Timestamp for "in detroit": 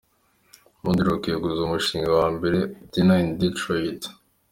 3.25-4.01